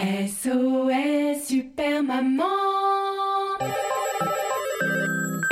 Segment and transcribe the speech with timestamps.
[0.00, 2.44] SOS Super Maman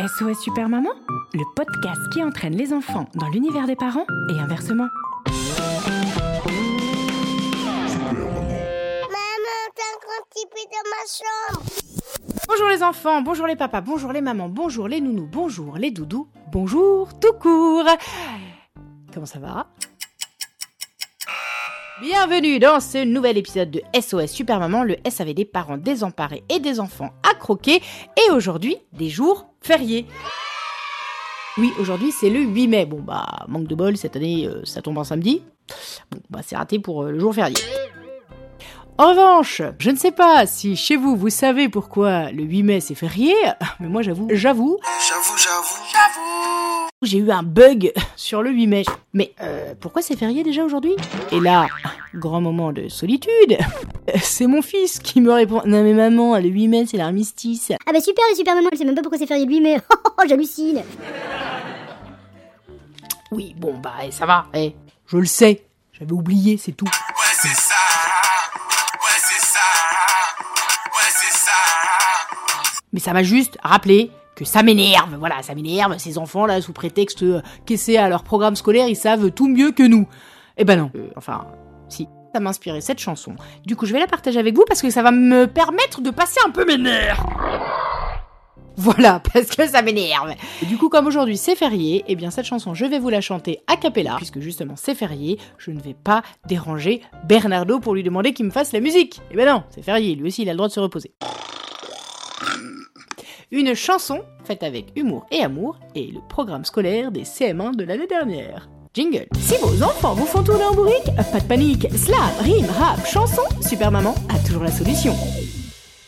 [0.01, 0.91] SOS Super Maman,
[1.35, 4.89] le podcast qui entraîne les enfants dans l'univers des parents et inversement.
[5.27, 5.37] Maman,
[9.75, 11.63] t'as un grand petit peu dans ma chambre.
[12.49, 16.29] Bonjour les enfants, bonjour les papas, bonjour les mamans, bonjour les nounous, bonjour les doudous,
[16.51, 17.87] bonjour tout court.
[19.13, 19.67] Comment ça va?
[22.01, 26.61] Bienvenue dans ce nouvel épisode de SOS Super Maman, le SAV des parents désemparés et
[26.61, 27.83] des enfants à croquer,
[28.17, 30.07] et aujourd'hui, des jours fériés.
[31.57, 32.87] Oui, aujourd'hui c'est le 8 mai.
[32.87, 35.43] Bon bah, manque de bol, cette année euh, ça tombe en samedi.
[36.13, 37.57] Bon bah c'est raté pour euh, le jour férié.
[38.97, 42.81] En revanche, je ne sais pas si chez vous vous savez pourquoi le 8 mai
[42.81, 43.35] c'est férié,
[43.81, 46.88] mais moi j'avoue, j'avoue, J'avoue, j'avoue, j'avoue.
[47.03, 48.85] J'ai eu un bug sur le 8 mai.
[49.13, 50.95] Mais euh, pourquoi c'est férié déjà aujourd'hui?
[51.33, 51.67] Et là,
[52.15, 53.57] grand moment de solitude,
[54.23, 57.73] c'est mon fils qui me répond Non mais maman, le 8 mai c'est l'armistice.
[57.87, 59.79] Ah bah super les super mamans, elle sait même pas pourquoi c'est férié lui, mais
[59.91, 60.83] oh, j'hallucine.
[63.31, 64.75] Oui, bon bah eh, ça va, eh,
[65.07, 66.87] je le sais, j'avais oublié, c'est tout.
[66.87, 67.75] Ouais, c'est ça.
[68.95, 69.61] Ouais, c'est ça.
[70.87, 71.53] Ouais, c'est ça.
[72.93, 76.73] Mais ça m'a juste rappelé que ça m'énerve, voilà, ça m'énerve, ces enfants là, sous
[76.73, 80.07] prétexte euh, qu'essaient à leur programme scolaire, ils savent tout mieux que nous.
[80.57, 81.47] Eh ben non, Euh, enfin,
[81.89, 82.07] si.
[82.35, 83.35] Ça m'a inspiré cette chanson.
[83.65, 86.11] Du coup, je vais la partager avec vous parce que ça va me permettre de
[86.11, 87.25] passer un peu mes nerfs.
[88.77, 90.35] Voilà, parce que ça m'énerve.
[90.65, 93.61] Du coup, comme aujourd'hui c'est férié, eh bien cette chanson, je vais vous la chanter
[93.67, 98.35] a cappella, puisque justement c'est férié, je ne vais pas déranger Bernardo pour lui demander
[98.35, 99.21] qu'il me fasse la musique.
[99.33, 101.13] Eh ben non, c'est férié, lui aussi il a le droit de se reposer.
[103.51, 108.07] Une chanson faite avec humour et amour et le programme scolaire des CM1 de l'année
[108.07, 108.69] dernière.
[108.93, 109.27] Jingle.
[109.41, 113.43] Si vos enfants vous font tourner en bourrique, pas de panique, slam, rime, rap, chanson,
[113.67, 115.15] Super Maman a toujours la solution.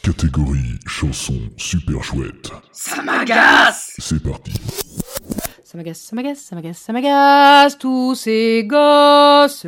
[0.02, 2.50] Catégorie chanson super chouette.
[2.72, 3.94] Ça m'agace.
[3.98, 4.52] C'est parti.
[5.70, 9.64] Ça m'agace, ça m'agace, ça m'agace, ça m'agace, tous ces gosses.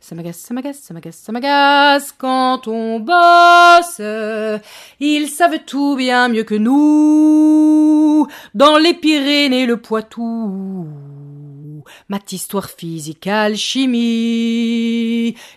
[0.00, 4.00] Ça m'agace, ça m'agace, ça m'agace, ça m'agace quand on bosse.
[5.00, 8.28] Ils savent tout bien mieux que nous.
[8.54, 10.86] Dans les Pyrénées, le Poitou.
[12.08, 14.54] Maths, histoire, physique, alchimie,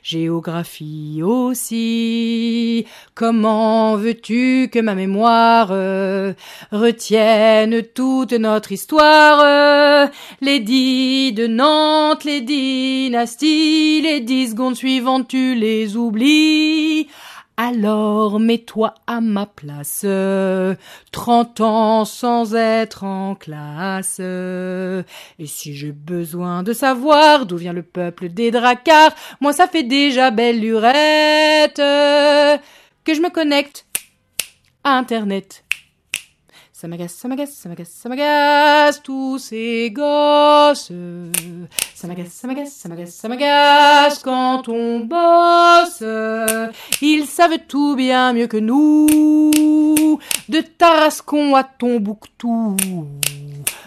[0.01, 2.85] géographie aussi.
[3.15, 6.33] Comment veux-tu que ma mémoire euh,
[6.71, 10.09] retienne toute notre histoire?
[10.41, 17.07] Les dix de Nantes, les dynasties, les dix secondes suivantes, tu les oublies.
[17.55, 20.05] Alors mets-toi à ma place,
[21.11, 24.19] 30 ans sans être en classe.
[24.19, 29.83] Et si j'ai besoin de savoir d'où vient le peuple des dracars, moi ça fait
[29.83, 33.85] déjà belle lurette que je me connecte
[34.83, 35.62] à Internet.
[36.83, 40.91] Ça m'agace, ça m'agace, ça m'agace, ça m'agace, tous ces gosses.
[41.95, 46.03] Ça m'agace, ça m'agace, ça m'agace, ça m'agace quand on bosse.
[47.01, 50.19] Ils savent tout bien mieux que nous.
[50.49, 52.75] De Tarascon à Tombouctou.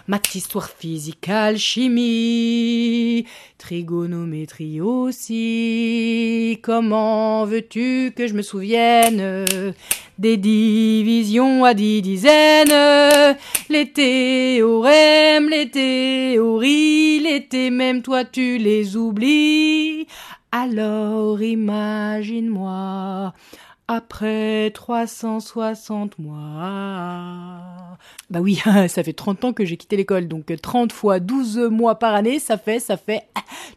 [0.08, 3.26] Maths, histoire, physique, alchimie,
[3.58, 6.60] trigonométrie aussi.
[6.62, 9.74] Comment veux-tu que je me souvienne?
[10.18, 13.36] Des divisions à dix dizaines,
[13.68, 20.07] les théorèmes, les théories, les thé, même toi tu les oublies.
[20.53, 23.34] Alors imagine-moi,
[23.88, 27.98] après 360 mois.
[28.30, 31.98] Bah oui, ça fait 30 ans que j'ai quitté l'école, donc 30 fois 12 mois
[31.98, 33.28] par année, ça fait, ça fait...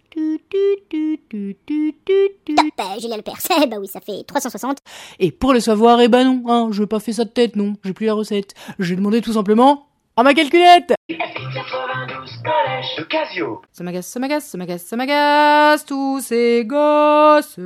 [0.09, 0.57] Tu, tu,
[0.89, 2.55] tu, tu, tu, tu, tu.
[2.55, 3.37] Top, euh, Julien Lepers.
[3.63, 4.79] Eh bah oui, ça fait 360.
[5.19, 7.55] Et pour le savoir, eh ben non, hein, je n'ai pas fait ça de tête,
[7.55, 8.55] non, j'ai plus la recette.
[8.79, 9.88] J'ai demandé tout simplement
[10.19, 13.61] Oh ma calculette 92 collège de Casio.
[13.71, 17.57] Ça m'agace, ça m'agace, ça m'agace, ça m'agace, tous ces gosses.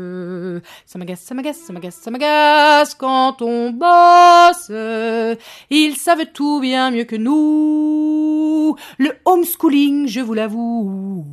[0.86, 4.70] Ça m'agace, ça m'agace, ça m'agace, ça m'agace quand on bosse.
[5.72, 8.76] Ils savent tout bien mieux que nous.
[9.00, 11.26] Le homeschooling, je vous l'avoue.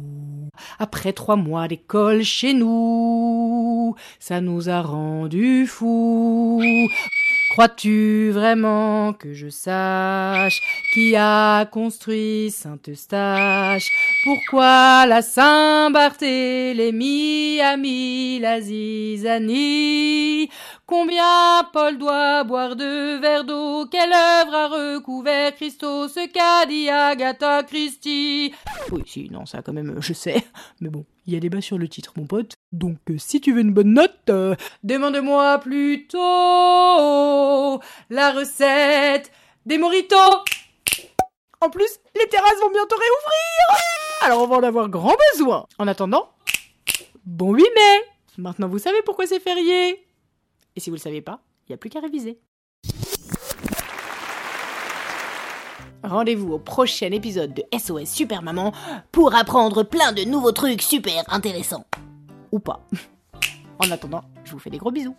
[0.79, 6.63] Après trois mois d'école chez nous, ça nous a rendu fous.
[7.51, 10.63] Crois-tu vraiment que je sache
[10.95, 13.91] qui a construit Saint-Eustache
[14.23, 18.61] Pourquoi la Saint-Barthélemy a mis la
[20.87, 23.87] Combien Paul doit boire de verre d'eau?
[23.87, 28.55] Quelle œuvre a recouvert Christos Ce qu'a dit Agatha Christie?
[28.93, 30.45] Oui, si, non, ça quand même, je sais.
[30.81, 32.55] Mais bon, il y a débat sur le titre, mon pote.
[32.73, 36.19] Donc, euh, si tu veux une bonne note, euh, demande-moi plutôt
[38.11, 39.31] la recette
[39.65, 40.17] des moritos.
[41.61, 43.83] En plus, les terrasses vont bientôt réouvrir.
[44.23, 45.67] Alors, on va en avoir grand besoin.
[45.79, 46.31] En attendant,
[47.25, 48.01] bon 8 mai.
[48.39, 50.05] Maintenant, vous savez pourquoi c'est férié.
[50.75, 52.41] Et si vous le savez pas, il n'y a plus qu'à réviser.
[56.03, 58.73] Rendez-vous au prochain épisode de SOS Super Maman
[59.13, 61.85] Pour apprendre plein de nouveaux trucs super intéressants.
[62.53, 62.87] ou pas.
[63.79, 65.15] En attendant, je vous fais des gros bisous.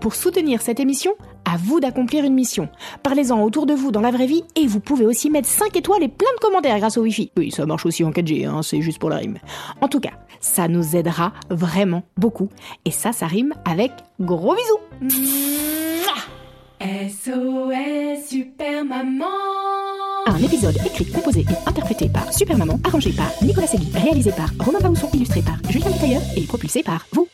[0.00, 1.12] Pour soutenir cette émission,
[1.44, 2.68] à vous d'accomplir une mission.
[3.04, 6.02] Parlez-en autour de vous dans la vraie vie et vous pouvez aussi mettre 5 étoiles
[6.02, 7.30] et plein de commentaires grâce au Wi-Fi.
[7.36, 9.38] Oui, ça marche aussi en 4G, hein, c'est juste pour la rime.
[9.80, 12.48] En tout cas, ça nous aidera vraiment beaucoup.
[12.84, 15.55] Et ça, ça rime avec gros bisous.
[20.36, 24.50] Un épisode écrit, composé et interprété par Super Maman, arrangé par Nicolas Segui, réalisé par
[24.60, 27.26] Romain Baousson, illustré par Julien Tailleur et propulsé par vous.